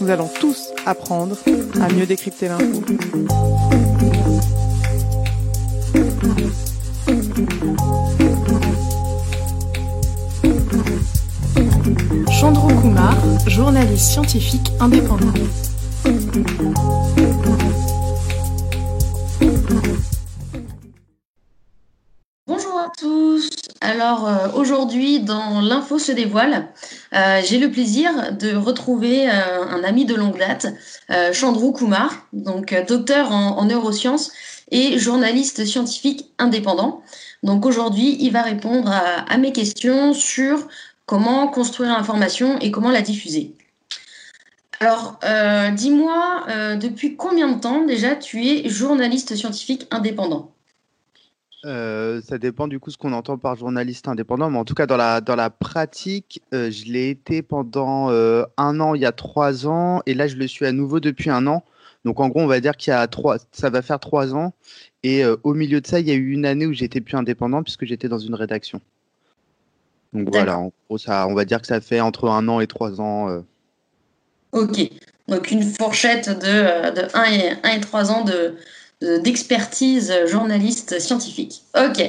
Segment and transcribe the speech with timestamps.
[0.00, 1.36] Nous allons tous apprendre
[1.80, 2.82] à mieux décrypter l'info.
[12.30, 13.14] Chandro Kumar,
[13.46, 15.32] journaliste scientifique indépendant.
[22.46, 23.50] Bonjour à tous.
[23.80, 26.68] Alors euh, aujourd'hui dans l'info se dévoile,
[27.14, 30.66] euh, j'ai le plaisir de retrouver euh, un ami de longue date,
[31.32, 34.32] Chandru Kumar, donc docteur en, neurosciences
[34.70, 37.02] et journaliste scientifique indépendant.
[37.42, 40.68] Donc aujourd'hui, il va répondre à, mes questions sur
[41.06, 43.54] comment construire l'information et comment la diffuser.
[44.80, 45.18] Alors,
[45.74, 50.52] dis-moi, depuis combien de temps déjà tu es journaliste scientifique indépendant?
[51.64, 54.86] Euh, ça dépend du coup ce qu'on entend par journaliste indépendant, mais en tout cas
[54.86, 59.06] dans la, dans la pratique, euh, je l'ai été pendant euh, un an il y
[59.06, 61.64] a trois ans, et là je le suis à nouveau depuis un an.
[62.04, 64.54] Donc en gros, on va dire qu'il y a trois, ça va faire trois ans,
[65.02, 67.62] et au milieu de ça, il y a eu une année où j'étais plus indépendant
[67.62, 68.80] puisque j'étais dans une rédaction.
[70.12, 72.68] Donc voilà, en gros, ça, on va dire que ça fait entre un an et
[72.68, 73.42] trois ans.
[74.52, 74.90] Ok,
[75.26, 78.54] donc une fourchette de, de 1 et, 1 et 3 ans de,
[79.00, 81.62] d'expertise journaliste scientifique.
[81.76, 82.02] Ok.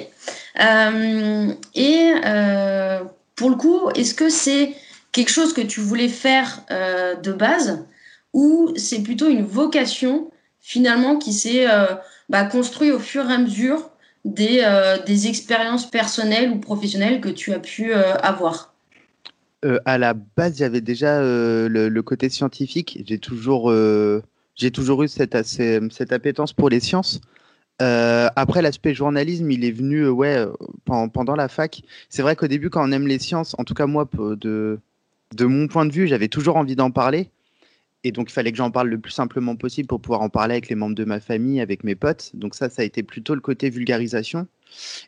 [0.59, 2.99] Euh, et euh,
[3.35, 4.73] pour le coup, est-ce que c'est
[5.11, 7.85] quelque chose que tu voulais faire euh, de base
[8.33, 11.65] ou c'est plutôt une vocation finalement qui s'est
[12.29, 13.89] bah, construite au fur et à mesure
[14.23, 14.63] des,
[15.07, 18.75] des expériences personnelles ou professionnelles que tu as pu avoir?
[19.85, 23.01] À la base, avait déjà le, côté scientifique.
[23.07, 23.73] J'ai toujours
[24.59, 27.21] j'ai toujours eu cette, cette appétence pour les sciences.
[27.81, 30.51] Euh, après, l'aspect journalisme, il est venu euh, ouais, euh,
[30.85, 31.81] pendant, la fac.
[32.09, 34.79] C'est vrai qu'au début, quand on aime les sciences, en tout cas moi, de,
[35.33, 37.29] de mon point de vue, j'avais toujours envie d'en parler.
[38.03, 40.53] Et donc, il fallait que j'en parle le plus simplement possible pour pouvoir en parler
[40.53, 42.31] avec les membres de ma famille, avec mes potes.
[42.33, 44.47] Donc ça, ça a été plutôt le côté vulgarisation.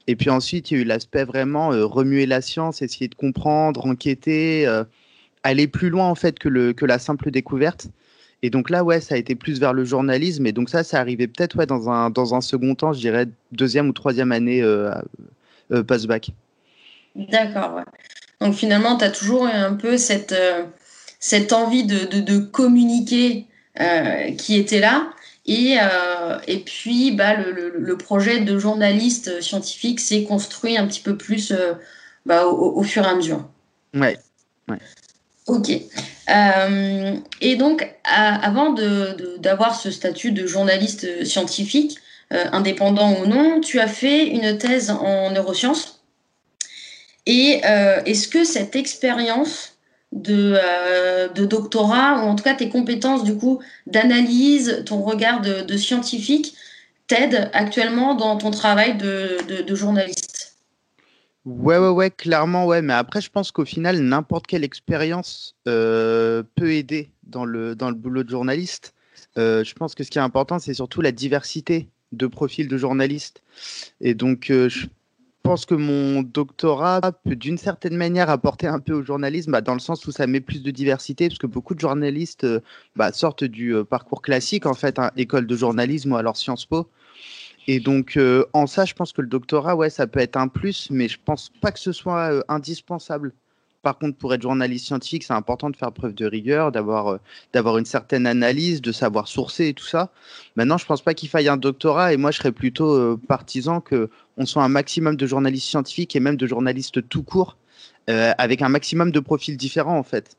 [0.07, 3.85] Et puis ensuite, il y a eu l'aspect vraiment remuer la science, essayer de comprendre,
[3.85, 4.67] enquêter,
[5.43, 7.87] aller plus loin en fait que, le, que la simple découverte.
[8.43, 10.45] Et donc là, ouais, ça a été plus vers le journalisme.
[10.47, 13.27] Et donc ça, ça arrivait peut-être ouais, dans, un, dans un second temps, je dirais
[13.51, 14.91] deuxième ou troisième année euh,
[15.71, 16.31] euh, post-bac.
[17.15, 17.83] D'accord, ouais.
[18.39, 20.63] Donc finalement, tu as toujours un peu cette, euh,
[21.19, 23.45] cette envie de, de, de communiquer
[24.37, 25.11] qui était là.
[25.45, 25.77] Et,
[26.47, 31.53] et puis, bah, le, le, projet de journaliste scientifique s'est construit un petit peu plus
[32.25, 33.47] bah, au, au, fur et à mesure.
[33.93, 34.19] Ouais.
[34.67, 34.77] ouais.
[35.47, 35.71] Ok.
[36.29, 38.75] Euh, et donc, avant
[39.39, 41.97] d'avoir ce statut de journaliste scientifique,
[42.33, 46.01] euh, indépendant ou non, tu as fait une thèse en neurosciences.
[47.25, 49.73] Et euh, est-ce que cette expérience
[50.11, 50.57] de,
[51.45, 56.55] doctorat, ou en tout cas tes compétences du coup d'analyse, ton regard de, scientifique,
[57.07, 60.20] t'aident actuellement dans ton travail de journaliste?
[61.45, 62.81] Ouais, ouais, ouais, clairement, ouais.
[62.83, 67.89] Mais après, je pense qu'au final, n'importe quelle expérience euh, peut aider dans le, dans
[67.89, 68.93] le boulot de journaliste.
[69.37, 72.77] Euh, je pense que ce qui est important, c'est surtout la diversité de profils de
[72.77, 73.41] journalistes.
[74.01, 74.85] Et donc, euh, je
[75.41, 79.73] pense que mon doctorat peut d'une certaine manière apporter un peu au journalisme, bah, dans
[79.73, 82.45] le sens où ça met plus de diversité, parce que beaucoup de journalistes
[82.95, 86.87] bah, sortent du parcours classique, en fait, hein, école de journalisme ou alors Sciences Po.
[87.67, 90.47] Et donc, euh, en ça, je pense que le doctorat, ouais, ça peut être un
[90.47, 93.33] plus, mais je pense pas que ce soit euh, indispensable.
[93.83, 97.19] Par contre, pour être journaliste scientifique, c'est important de faire preuve de rigueur, d'avoir
[97.55, 100.11] euh, une certaine analyse, de savoir sourcer et tout ça.
[100.55, 104.09] Maintenant, je pense pas qu'il faille un doctorat, et moi, je serais plutôt partisan que
[104.37, 107.57] on soit un maximum de journalistes scientifiques et même de journalistes tout court,
[108.07, 110.37] avec un maximum de profils différents, en fait.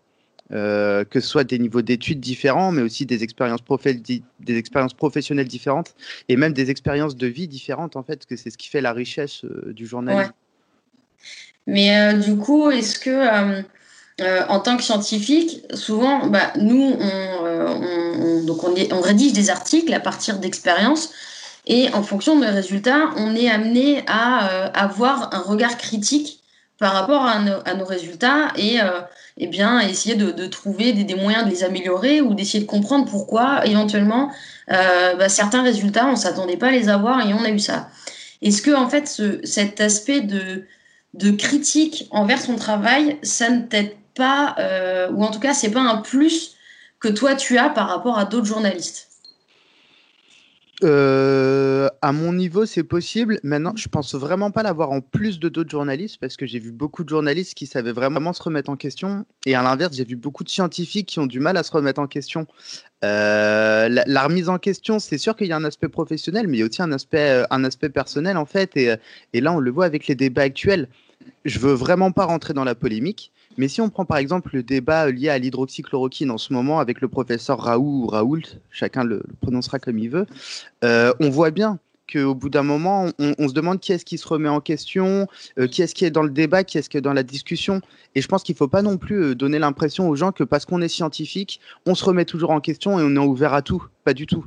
[0.55, 5.95] Euh, que ce soit des niveaux d'études différents, mais aussi des expériences, professionnelles différentes
[6.29, 8.83] et même des expériences de vie différentes, en fait, parce que c'est ce qui fait
[8.83, 10.33] la richesse euh, du journalisme.
[11.67, 13.63] Mais euh, du coup, est-ce que,
[14.49, 20.01] en tant que scientifique, souvent, bah, nous, on, donc on, on, rédige des articles à
[20.01, 21.15] partir d'expériences.
[21.67, 26.42] Et en fonction de résultats, on est amené à avoir un regard critique
[26.83, 28.79] par rapport à nos, résultats et
[29.37, 33.65] eh bien, essayer de, trouver des, moyens de les améliorer ou d'essayer de comprendre pourquoi,
[33.65, 34.33] éventuellement,
[34.73, 37.89] euh, bah, certains résultats, on s'attendait pas à les avoir et on a eu ça.
[38.43, 40.65] Est-ce que, en fait, cet aspect de,
[41.15, 45.71] de critique envers son travail, ça ne t'aide pas, euh, ou en tout cas, c'est
[45.71, 46.57] pas un plus
[46.99, 49.12] que toi tu as par rapport à d'autres journalistes?
[50.83, 53.39] Euh, à mon niveau, c'est possible.
[53.43, 56.73] Maintenant, je pense vraiment pas l'avoir en plus de d'autres journalistes parce que j'ai vu
[56.73, 59.25] beaucoup de journalistes qui savaient vraiment se remettre en question.
[59.47, 62.01] Et à l'inverse, j'ai vu beaucoup de scientifiques qui ont du mal à se remettre
[62.01, 62.47] en question.
[63.05, 66.61] Euh, la, remise en question, c'est sûr qu'il y a un aspect professionnel, mais il
[66.61, 68.77] y a aussi un aspect, euh, un aspect personnel en fait.
[68.77, 68.95] Et,
[69.33, 70.89] et là, on le voit avec les débats actuels.
[71.45, 73.33] Je veux vraiment pas rentrer dans la polémique.
[73.57, 77.01] Mais si on prend par exemple le débat lié à l'hydroxychloroquine en ce moment avec
[77.01, 80.27] le professeur Raoult ou Raoult, chacun le, prononcera comme il veut,
[80.85, 81.79] euh, on voit bien
[82.13, 85.29] qu'au bout d'un moment, on, se demande qui est-ce qui se remet en question,
[85.59, 87.81] euh, qui est-ce qui est dans le débat, qui est-ce qui est dans la discussion.
[88.15, 90.45] Et je pense qu'il ne faut pas non plus euh, donner l'impression aux gens que
[90.45, 93.63] parce qu'on est scientifique, on se remet toujours en question et on est ouvert à
[93.63, 93.85] tout.
[94.05, 94.45] Pas du tout.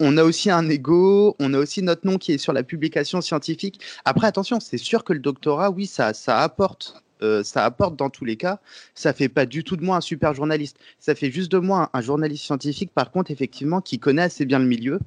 [0.00, 3.20] on a aussi un ego, on a aussi notre nom qui est sur la publication
[3.20, 3.80] scientifique.
[4.06, 8.10] Après, attention, c'est sûr que le doctorat, oui, ça, ça apporte euh, ça apporte dans
[8.10, 8.60] tous les cas.
[8.94, 10.76] Ça fait pas du tout de moi un super journaliste.
[10.98, 14.58] Ça fait juste de moi un, journaliste scientifique, par contre, effectivement, qui connaît assez bien
[14.58, 15.00] le milieu,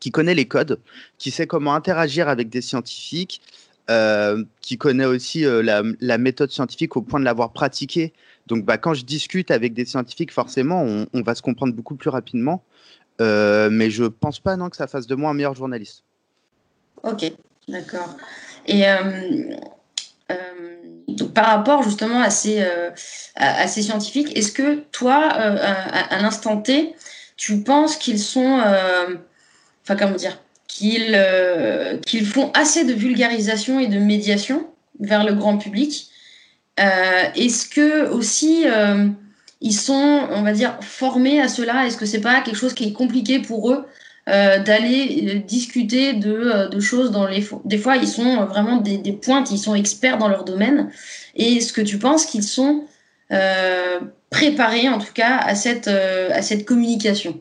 [0.00, 0.80] qui connaît les codes,
[1.18, 3.42] qui sait comment interagir avec des scientifiques,
[3.90, 5.62] euh, qui connaît aussi euh,
[6.00, 8.12] la, méthode scientifique au point de l'avoir pratiquée.
[8.46, 10.82] Donc, bah, quand je discute avec des scientifiques, forcément,
[11.12, 12.62] on, va se comprendre beaucoup plus rapidement.
[13.20, 16.04] mais je pense pas non que ça fasse de moi un meilleur journaliste.
[17.02, 17.32] Ok,
[17.68, 18.16] d'accord.
[18.66, 18.84] Et
[21.16, 22.90] donc, par rapport justement à ces, euh,
[23.36, 26.94] à, ces scientifiques, est-ce que toi, euh, à, l'instant T,
[27.36, 29.14] tu penses qu'ils sont, euh,
[29.82, 31.18] enfin comment dire, qu'ils
[32.04, 34.66] qu'ils font assez de vulgarisation et de médiation
[35.00, 36.10] vers le grand public
[36.76, 38.66] Est-ce que aussi
[39.62, 41.86] ils sont, on va dire, formés à cela?
[41.86, 43.86] Est-ce que c'est pas quelque chose qui est compliqué pour eux
[44.28, 47.46] euh, d'aller euh, discuter de, euh, de, choses dans les...
[47.64, 50.90] Des fois, ils sont vraiment des, des pointes, ils sont experts dans leur domaine.
[51.36, 52.86] Et est-ce que tu penses qu'ils sont
[54.30, 57.40] préparés, en tout cas, à cette, à cette communication?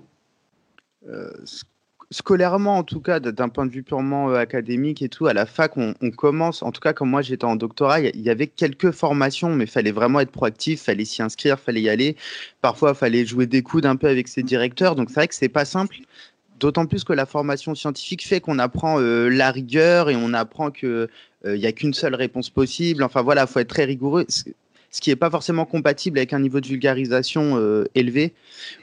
[2.11, 5.77] Scolairement en tout cas, d'un point de vue purement académique et tout, à la fac,
[5.77, 9.49] on, commence, en tout cas quand moi j'étais en doctorat, il y, avait quelques formations,
[9.49, 12.15] mais il fallait vraiment être proactif, fallait s'y inscrire, fallait y aller.
[12.61, 15.35] Parfois, il fallait jouer des coudes un peu avec ses directeurs, donc c'est vrai que
[15.35, 15.97] c'est pas simple.
[16.59, 20.71] D'autant plus que la formation scientifique fait qu'on apprend euh, la rigueur et on apprend
[20.71, 21.07] qu'il
[21.45, 23.03] n'y euh, a qu'une seule réponse possible.
[23.03, 26.39] Enfin voilà, il faut être très rigoureux, ce qui n'est pas forcément compatible avec un
[26.39, 28.33] niveau de vulgarisation euh, élevé,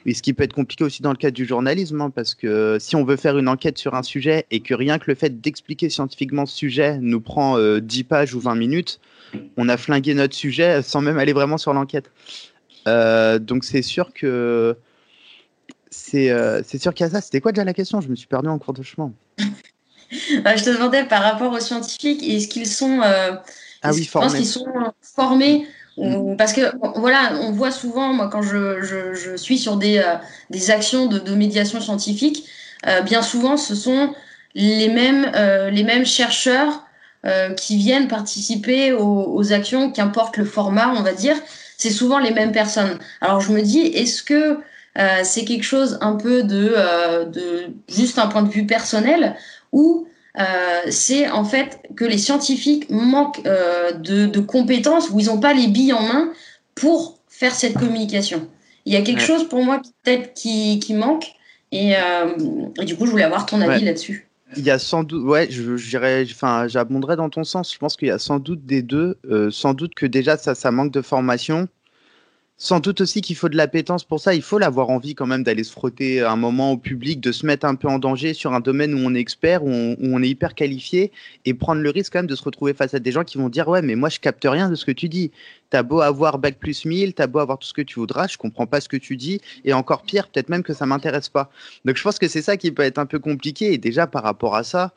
[0.05, 2.77] et ce qui peut être compliqué aussi dans le cadre du journalisme, hein, parce que
[2.79, 5.41] si on veut faire une enquête sur un sujet et que rien que le fait
[5.41, 9.01] d'expliquer scientifiquement ce sujet nous prend 10 pages ou 20 minutes,
[9.57, 12.11] on a flingué notre sujet sans même aller vraiment sur l'enquête.
[12.85, 14.75] donc c'est sûr que euh,
[15.93, 17.21] c'est sûr qu'il y a ça.
[17.21, 18.00] C'était quoi déjà la question?
[18.00, 19.12] Je me suis perdu en cours de chemin.
[20.44, 23.33] Bah, je te demandais par rapport aux scientifiques, est-ce qu'ils sont, euh,
[23.81, 24.37] ah oui, formés.
[24.37, 24.67] qu'ils sont
[25.00, 25.67] formés
[25.97, 26.37] mm.
[26.37, 26.61] Parce que
[26.99, 30.17] voilà, on voit souvent, moi, quand je, je, suis sur des, euh,
[30.50, 32.47] des actions de, de, médiation scientifique,
[33.06, 34.12] bien souvent, ce sont
[34.55, 35.33] les mêmes,
[35.73, 36.85] les mêmes chercheurs
[37.56, 41.37] qui viennent participer aux, aux actions, qu'importe le format, on va dire.
[41.79, 42.99] C'est souvent les mêmes personnes.
[43.23, 44.59] Alors je me dis, est-ce que
[44.99, 49.37] euh, c'est quelque chose un peu de, euh, de juste un point de vue personnel
[49.73, 50.06] ou
[50.39, 50.43] euh,
[50.91, 55.69] c'est en fait que les scientifiques manquent de, de, compétences ou ils n'ont pas les
[55.69, 56.33] billes en main
[56.75, 58.49] pour faire cette communication.
[58.85, 61.33] Il y a quelque chose pour moi peut-être qui, qui, manque
[61.71, 61.94] et,
[62.85, 64.29] du coup je voulais avoir ton avis là-dessus.
[64.59, 67.73] Il y a sans doute, ouais, je, enfin, j'abonderai dans ton sens.
[67.73, 69.19] Je pense qu'il y a sans doute des deux.
[69.50, 71.69] sans doute que déjà ça, ça manque de formation
[72.62, 74.37] sans doute aussi qu'il faut de l'appétence pour ça.
[74.37, 77.44] Il faut l'avoir envie quand même d'aller se frotter un moment au public, de se
[77.44, 80.29] mettre un peu en danger sur un domaine où on est expert, où on, est
[80.29, 81.10] hyper qualifié,
[81.44, 83.48] et prendre le risque quand même de se retrouver face à des gens qui vont
[83.48, 85.32] dire Ouais, mais moi je capte rien de ce que tu dis.
[85.70, 88.39] T'as beau avoir bac plus 1000, t'as beau avoir tout ce que tu voudras, je
[88.39, 91.51] comprends pas ce que tu dis, et encore pire, peut-être même que ça m'intéresse pas.
[91.84, 94.22] Donc je pense que c'est ça qui peut être un peu compliqué, et déjà par
[94.22, 94.93] rapport à ça,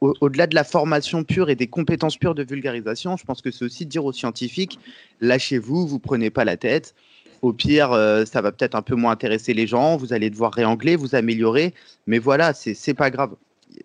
[0.00, 3.64] au-delà de la formation pure et des compétences pures de vulgarisation, je pense que c'est
[3.64, 4.78] aussi dire aux scientifiques
[5.20, 6.94] lâchez-vous, vous prenez pas la tête.
[7.42, 10.52] Au pire, euh, ça va peut-être un peu moins intéresser les gens, vous allez devoir
[10.52, 11.72] réangler, vous améliorer,
[12.06, 13.34] mais voilà, c'est pas grave.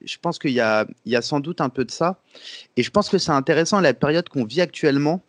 [0.04, 0.60] Je pense qu'il y, y
[1.16, 2.20] a, sans doute un peu de ça.
[2.78, 5.22] Et je pense que c'est intéressant la période qu'on vit actuellement,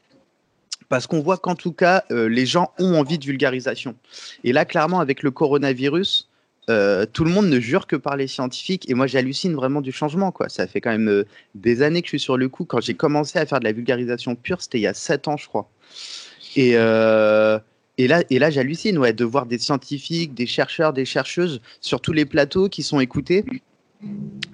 [0.88, 3.94] parce qu'on voit qu'en tout cas, euh, les gens ont envie de vulgarisation.
[4.42, 6.30] Et là, clairement, avec le coronavirus,
[6.70, 8.88] euh, tout le monde ne jure que par les scientifiques.
[8.88, 10.32] Et moi, j'hallucine vraiment du changement.
[10.32, 10.48] Quoi.
[10.48, 12.64] Ça fait quand même euh, des années que je suis sur le coup.
[12.64, 15.36] Quand j'ai commencé à faire de la vulgarisation pure, c'était il y a 7 ans,
[15.36, 15.68] je crois.
[16.56, 17.58] Et, euh,
[17.98, 22.24] et là j'hallucine ouais, de voir des scientifiques, des chercheurs, des chercheuses sur tous les
[22.24, 23.44] plateaux qui sont écoutés.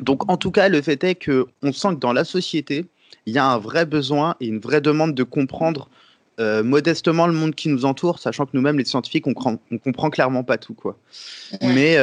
[0.01, 2.87] Donc, en tout cas, le fait est qu'on sent que dans la société,
[3.27, 5.89] il y a un vrai besoin et une vraie demande de comprendre
[6.63, 9.35] modestement le monde qui nous entoure, sachant que nous-mêmes, les scientifiques, on,
[9.71, 10.75] on comprend clairement pas tout.
[10.75, 10.99] Quoi.
[11.63, 11.97] Mais,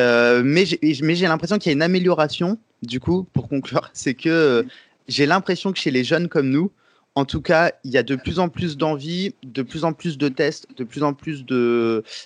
[0.43, 4.65] mais j'ai l'impression qu'il y a une amélioration, du coup, pour conclure, c'est que
[5.07, 6.71] j'ai l'impression que chez les jeunes comme nous,
[7.17, 10.19] en tout cas, il y a de plus en plus d'envie, de plus en plus
[10.19, 11.43] de tests, de plus en plus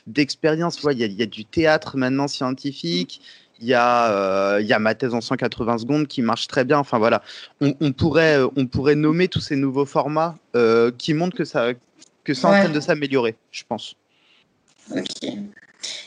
[0.05, 0.81] d'expériences.
[0.91, 3.21] il, y a du théâtre maintenant scientifique.
[3.61, 6.65] Il y, a, euh, il y a ma thèse en 180 secondes qui marche très
[6.65, 6.77] bien.
[6.77, 7.23] Enfin voilà,
[7.61, 11.69] on, pourrait, on pourrait nommer tous ces nouveaux formats euh, qui montrent que ça,
[12.23, 13.95] que ça en train de s'améliorer, je pense.
[14.95, 15.29] Ok.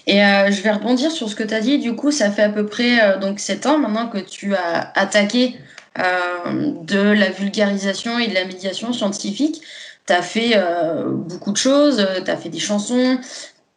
[0.07, 1.79] Et euh, je vais rebondir sur ce que tu as dit.
[1.79, 5.59] Du coup, ça fait à peu près donc 7 ans maintenant que tu as attaqué
[5.97, 9.63] euh, de la vulgarisation et de la médiation scientifique.
[10.09, 13.21] Tu as fait euh, beaucoup de choses, tu as fait des chansons,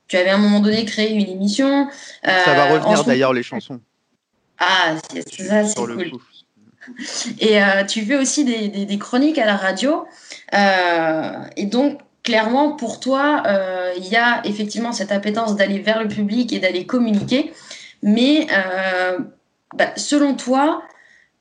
[0.08, 1.88] tu avais à un moment donné créé une émission.
[2.24, 3.80] ça va euh, revenir d'ailleurs les chansons.
[4.58, 6.12] Ah, c'est ça, c'est cool.
[7.40, 10.08] Et tu fais aussi des, des, chroniques à la radio.
[11.56, 13.42] et donc, clairement, pour toi,
[13.96, 17.54] il y a effectivement cette appétence d'aller vers le public et d'aller communiquer.
[18.04, 18.48] Mais
[19.74, 20.82] bah, selon toi,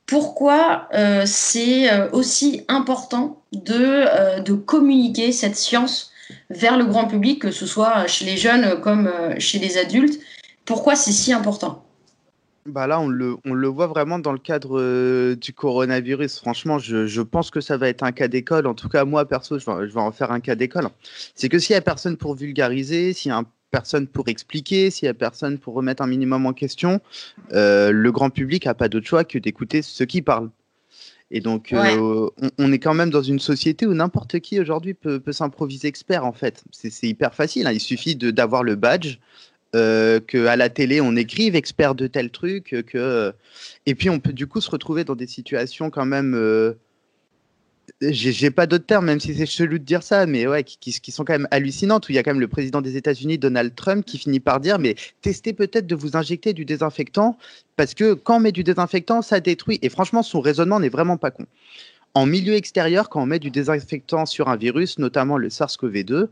[0.07, 6.11] pourquoi euh, c'est euh, aussi important euh, de, communiquer cette science
[6.49, 10.19] vers le grand public, que ce soit chez les jeunes comme chez les adultes?
[10.65, 11.83] Pourquoi c'est si important?
[12.67, 16.39] Bah là, on le, on le, voit vraiment dans le cadre du coronavirus.
[16.39, 18.67] Franchement, je, je, pense que ça va être un cas d'école.
[18.67, 20.87] En tout cas, moi, perso, je vais, je vais en faire un cas d'école.
[21.35, 24.89] C'est que s'il n'y a personne pour vulgariser, s'il y a un personne pour expliquer,
[24.89, 27.01] s'il n'y a personne pour remettre un minimum en question,
[27.53, 30.49] euh, le grand public n'a pas d'autre choix que d'écouter ceux qui parlent.
[31.29, 35.21] Et donc, euh, on, est quand même dans une société où n'importe qui aujourd'hui peut,
[35.31, 36.63] s'improviser expert, en fait.
[36.71, 37.67] C'est hyper facile.
[37.67, 37.73] Hein.
[37.73, 39.17] Il suffit d'avoir le badge,
[39.77, 42.75] euh, qu'à la télé, on écrive expert de tel truc.
[42.87, 43.33] Que...
[43.85, 46.35] Et puis, on peut du coup se retrouver dans des situations quand même
[48.01, 51.23] j'ai pas d'autres termes, même si c'est chelou de dire ça, mais ouais, qui, sont
[51.23, 54.05] quand même hallucinantes, où il y a quand même le président des États-Unis, Donald Trump,
[54.05, 57.37] qui finit par dire, mais testez peut-être de vous injecter du désinfectant,
[57.75, 59.79] parce que quand on met du désinfectant, ça détruit.
[59.81, 61.45] Et franchement, son raisonnement n'est vraiment pas con.
[62.13, 66.27] En milieu extérieur, quand on met du désinfectant sur un virus, notamment le SARS-CoV-2,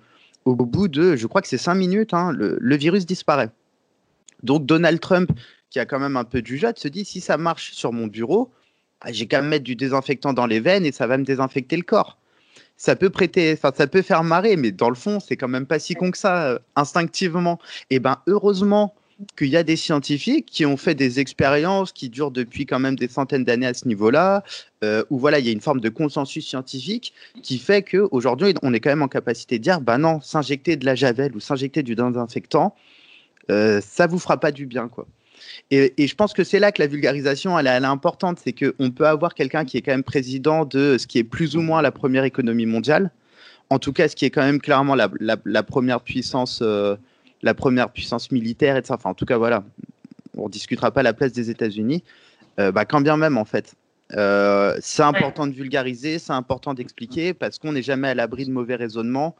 [0.45, 3.49] au bout de, je crois que c'est 5 minutes, hein, le, virus disparaît.
[4.43, 5.31] Donc Donald Trump,
[5.69, 8.07] qui a quand même un peu du jeu, se dit, si ça marche sur mon
[8.07, 8.51] bureau,
[9.01, 11.83] ah, j'ai qu'à mettre du désinfectant dans les veines et ça va me désinfecter le
[11.83, 12.17] corps.
[12.77, 15.79] Ça peut prêter, ça peut faire marrer, mais dans le fond, c'est quand même pas
[15.79, 17.59] si con que ça, euh, instinctivement.
[17.89, 18.95] Et eh ben, heureusement
[19.37, 22.95] qu'il y a des scientifiques qui ont fait des expériences qui durent depuis quand même
[22.95, 24.43] des centaines d'années à ce niveau-là,
[24.83, 28.73] euh, où voilà, il y a une forme de consensus scientifique qui fait qu'aujourd'hui, on
[28.73, 31.83] est quand même en capacité de dire, bah non, s'injecter de la javel ou s'injecter
[31.83, 32.75] du désinfectant,
[33.49, 35.07] euh, ça vous fera pas du bien, quoi.
[35.71, 38.39] Et, je pense que c'est là que la vulgarisation, elle, est importante.
[38.43, 41.55] C'est qu'on peut avoir quelqu'un qui est quand même président de ce qui est plus
[41.55, 43.11] ou moins la première économie mondiale.
[43.69, 46.95] En tout cas, ce qui est quand même clairement la, première puissance, euh,
[47.45, 48.95] la première puissance militaire et ça.
[48.95, 49.63] Enfin, en tout cas, voilà.
[50.37, 52.03] On ne discutera pas la place des États-Unis.
[52.59, 53.75] Euh, bah, quand bien même, en fait.
[54.13, 58.51] Euh, c'est important de vulgariser, c'est important d'expliquer parce qu'on n'est jamais à l'abri de
[58.51, 59.35] mauvais raisonnements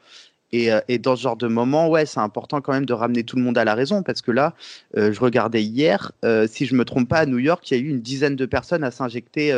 [0.55, 3.35] euh, et, dans ce genre de moment, ouais, c'est important quand même de ramener tout
[3.35, 4.53] le monde à la raison parce que là,
[4.97, 6.13] euh, je regardais hier,
[6.47, 8.45] si je me trompe pas, à New York, il y a eu une dizaine de
[8.45, 9.53] personnes à s'injecter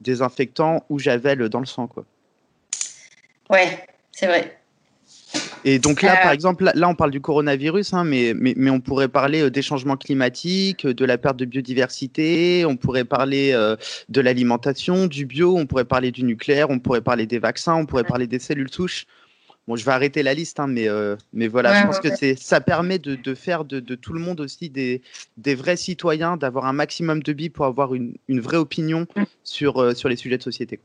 [0.00, 2.04] désinfectant ou javel dans le sang, quoi.
[3.50, 4.57] Ouais, c'est vrai.
[5.64, 8.80] Et donc là, par exemple, là, on parle du coronavirus, hein, mais, mais, mais, on
[8.80, 13.52] pourrait parler des changements climatiques, de la perte de biodiversité, on pourrait parler
[14.08, 17.86] de l'alimentation, du bio, on pourrait parler du nucléaire, on pourrait parler des vaccins, on
[17.86, 19.06] pourrait parler des cellules souches.
[19.68, 22.36] Bon, je vais arrêter la liste, hein, mais, euh, mais voilà, je pense que c'est,
[22.36, 25.02] ça permet de, de faire de, de, tout le monde aussi des,
[25.36, 29.24] des vrais citoyens, d'avoir un maximum de billes pour avoir une, une vraie opinion mm.
[29.44, 30.80] sur, euh, sur les sujets de société.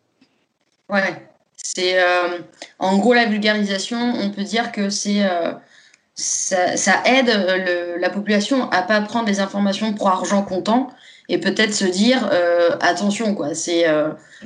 [0.90, 1.30] Ouais,
[1.64, 2.40] c'est euh,
[2.78, 5.24] en gros la vulgarisation, on peut dire que c'est
[6.16, 10.90] ça, ça, aide le, la population à pas prendre des informations pour argent comptant
[11.30, 12.30] et peut-être se dire
[12.82, 13.56] attention quoi.
[13.56, 13.86] C'est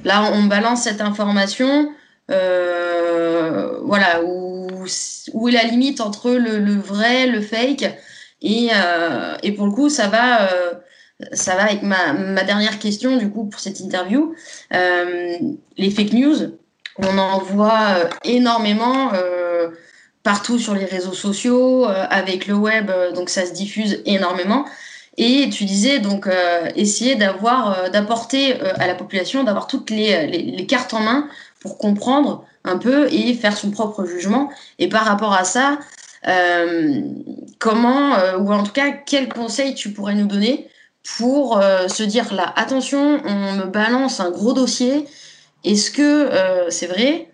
[0.05, 1.89] là on balance cette information.
[2.29, 4.67] Euh, voilà, où,
[5.33, 7.85] où est la limite entre le, le vrai, le fake.
[8.41, 10.73] Et, euh, et, pour le coup, ça va, euh,
[11.33, 14.35] ça va avec ma, ma, dernière question du coup pour cette interview.
[14.71, 16.57] les fake news,
[16.99, 19.11] on en voit énormément
[20.23, 24.65] partout sur les réseaux sociaux, avec le web, donc ça se diffuse énormément.
[25.17, 26.27] Et tu disais donc
[26.75, 31.27] essayer d'avoir, d'apporter à la population, d'avoir toutes les, les, les, cartes en main
[31.59, 34.49] pour comprendre un peu et faire son propre jugement.
[34.79, 35.79] Et par rapport à ça,
[36.27, 37.01] euh,
[37.59, 40.69] comment, euh, ou en tout cas, quels conseils tu pourrais nous donner
[41.17, 45.07] pour euh, se dire là, attention, on me balance un gros dossier,
[45.71, 46.29] est-ce que
[46.69, 47.29] c'est vrai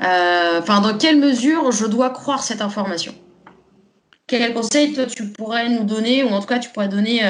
[0.00, 3.14] Enfin, dans quelle mesure je dois croire cette information?
[4.26, 7.22] Quel conseil toi tu pourrais nous donner, ou en tout cas tu pourrais donner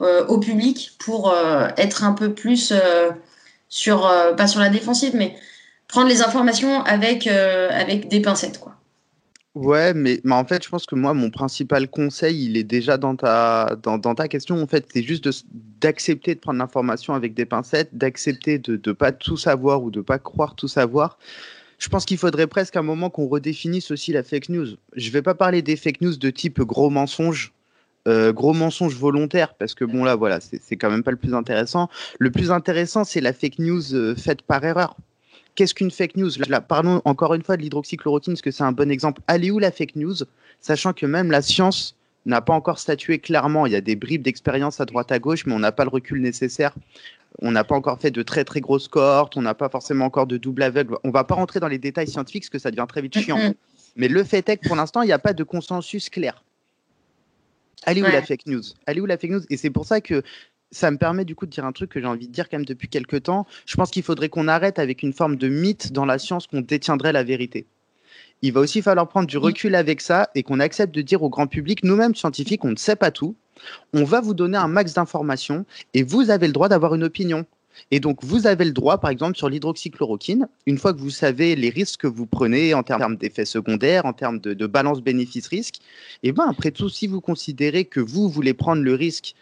[0.00, 1.34] au public pour
[1.76, 2.72] être un peu plus
[3.68, 5.36] sur, pas sur la défensive, mais
[5.88, 8.71] prendre les informations avec, avec des pincettes, quoi?
[9.54, 12.96] Ouais, mais, mais en fait, je pense que moi, mon principal conseil, il est déjà
[12.96, 14.62] dans ta, dans, ta question.
[14.62, 19.12] En fait, c'est juste d'accepter de, prendre l'information avec des pincettes, d'accepter de ne pas
[19.12, 21.18] tout savoir ou de ne pas croire tout savoir.
[21.78, 24.68] Je pense qu'il faudrait presque un moment qu'on redéfinisse aussi la fake news.
[24.96, 27.52] Je ne vais pas parler des fake news de type gros mensonge,
[28.08, 31.34] euh, gros mensonge volontaire, parce que bon là, voilà, c'est quand même pas le plus
[31.34, 31.90] intéressant.
[32.18, 34.96] Le plus intéressant, c'est la fake news euh, faite par erreur.
[35.54, 36.30] Qu'est-ce qu'une fake news?
[36.48, 39.20] Là, parlons encore une fois de l'hydroxychloroquine, parce que c'est un bon exemple.
[39.26, 40.14] Allez où la fake news?
[40.60, 43.66] Sachant que même la science n'a pas encore statué clairement.
[43.66, 45.90] Il y a des bribes d'expérience à droite à gauche, mais on n'a pas le
[45.90, 46.72] recul nécessaire.
[47.40, 50.26] On n'a pas encore fait de très très grosses cohortes, on n'a pas forcément encore
[50.26, 50.96] de double aveugle.
[51.02, 53.54] On va pas rentrer dans les détails scientifiques parce que ça devient très vite chiant.
[53.96, 56.44] Mais le fait est que pour l'instant, il n'y a pas de consensus clair.
[57.84, 58.62] Allez où la fake news?
[58.86, 59.42] Allez où la fake news?
[59.50, 60.22] Et c'est pour ça que
[60.72, 62.56] ça me permet du coup de dire un truc que j'ai envie de dire quand
[62.56, 63.46] même depuis quelques temps.
[63.66, 66.62] Je pense qu'il faudrait qu'on arrête avec une forme de mythe dans la science qu'on
[66.62, 67.66] détiendrait la vérité.
[68.40, 71.28] Il va aussi falloir prendre du recul avec ça et qu'on accepte de dire au
[71.28, 73.36] grand public, nous-mêmes scientifiques, on ne sait pas tout.
[73.92, 75.64] On va vous donner un max d'informations
[75.94, 77.46] et vous avez le droit d'avoir une opinion.
[77.90, 81.56] Et donc, vous avez le droit, par exemple, sur l'hydroxychloroquine, une fois que vous savez
[81.56, 85.76] les risques que vous prenez en termes d'effets secondaires, en termes de, balance bénéfice-risque,
[86.22, 89.34] et eh ben après tout, si vous considérez que vous voulez prendre le risque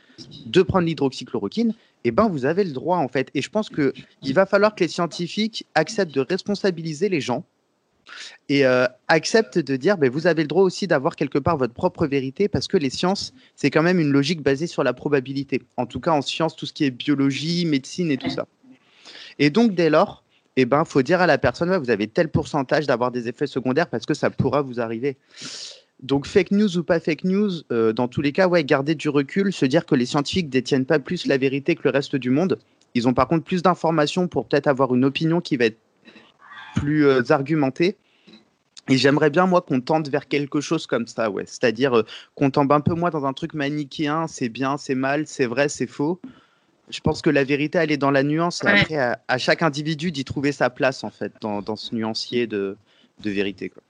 [0.47, 1.75] de prendre l'hydroxychloroquine,
[2.05, 3.31] eh ben vous avez le droit en fait.
[3.35, 7.45] Et je pense qu'il va falloir que les scientifiques acceptent de responsabiliser les gens
[8.49, 11.75] et euh, acceptent de dire ben, vous avez le droit aussi d'avoir quelque part votre
[11.75, 15.63] propre vérité parce que les sciences, c'est quand même une logique basée sur la probabilité.
[15.77, 18.47] En tout cas, en sciences, tout ce qui est biologie, médecine et tout ça.
[19.39, 20.25] Et donc, dès lors,
[20.57, 23.47] il eh ben, faut dire à la personne vous avez tel pourcentage d'avoir des effets
[23.47, 25.17] secondaires parce que ça pourra vous arriver.
[26.03, 29.09] Donc fake news ou pas fake news, euh, dans tous les cas, ouais, garder du
[29.09, 32.31] recul, se dire que les scientifiques détiennent pas plus la vérité que le reste du
[32.31, 32.59] monde.
[32.95, 35.79] Ils ont par contre plus d'informations pour peut-être avoir une opinion qui va être
[36.75, 37.97] plus euh, argumentée.
[38.89, 41.45] Et j'aimerais bien, moi, qu'on tente vers quelque chose comme ça, ouais.
[41.47, 42.03] C'est-à-dire euh,
[42.35, 45.69] qu'on tombe un peu moins dans un truc manichéen, c'est bien, c'est mal, c'est vrai,
[45.69, 46.21] c'est faux.
[46.89, 48.65] Je pense que la vérité, elle est dans la nuance.
[48.65, 52.49] Et après, à, chaque individu d'y trouver sa place, en fait, dans, dans ce nuancier
[52.49, 52.77] de,
[53.23, 53.69] de vérité.
[53.69, 53.83] Quoi.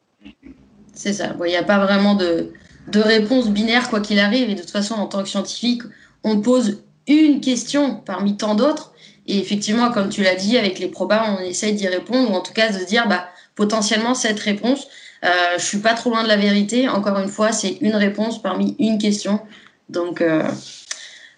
[0.95, 1.35] C'est ça.
[1.45, 2.53] Il n'y a pas vraiment de,
[2.89, 4.51] de réponse binaire, quoi qu'il arrive.
[4.51, 5.83] Et de toute façon, en tant que scientifique,
[6.25, 8.93] on pose une question parmi tant d'autres.
[9.27, 12.41] Et effectivement, comme tu l'as dit, avec les probas, on essaye d'y répondre, ou en
[12.41, 14.87] tout cas de se dire, bah, potentiellement, cette réponse,
[15.25, 16.89] euh, je suis pas trop loin de la vérité.
[16.89, 19.41] Encore une fois, c'est une réponse parmi une question.
[19.89, 20.43] Donc, euh,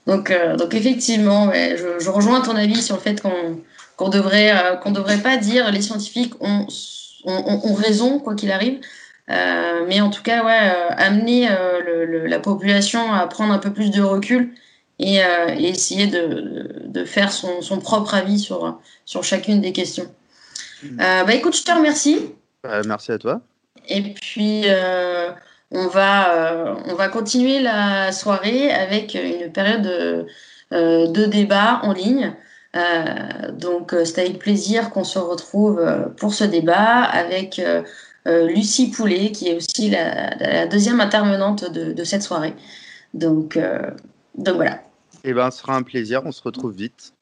[0.07, 3.61] donc, euh, donc effectivement, je, rejoins ton avis sur le fait qu'on
[3.97, 6.67] qu'on devrait, euh, devrait pas dire les scientifiques ont,
[7.25, 8.81] ont raison, quoi qu'il arrive.
[9.31, 13.73] Euh, mais en tout cas, ouais, euh, amener euh, la population à prendre un peu
[13.73, 14.53] plus de recul
[14.99, 15.21] et,
[15.59, 20.07] essayer de, de faire son, son, propre avis sur, sur chacune des questions.
[20.85, 20.97] Mmh.
[20.97, 22.35] bah écoute, je te remercie.
[22.87, 23.41] merci à toi.
[23.89, 24.67] Et puis,
[25.73, 30.27] on, va, on va continuer la soirée avec une période de,
[30.71, 32.37] de débat en ligne.
[33.55, 35.85] donc, c'est avec plaisir qu'on se retrouve
[36.17, 37.83] pour ce débat avec euh,
[38.27, 42.55] Lucie Poulet, qui est aussi la, deuxième intervenante de, cette soirée.
[43.15, 43.91] Donc, euh,
[44.37, 44.83] donc voilà.
[45.25, 47.15] Eh ben, ce sera un plaisir, on se retrouve vite.